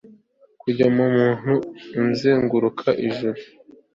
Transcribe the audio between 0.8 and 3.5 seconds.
mu mutwe uzenguruka ijuru